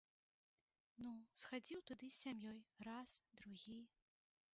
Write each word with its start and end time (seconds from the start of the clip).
Ну, 1.07 1.11
схадзіў 1.41 1.83
туды 1.91 2.09
з 2.15 2.21
сям'ёй, 2.23 2.57
раз, 2.87 3.09
другі. 3.43 3.77